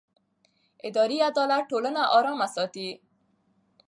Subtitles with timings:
[0.87, 2.89] اداري عدالت ټولنه ارامه ساتي